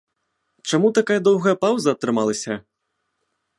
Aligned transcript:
Чаму 0.69 0.89
такая 0.99 1.17
доўгая 1.27 1.53
паўза 1.65 1.95
атрымалася? 1.99 2.53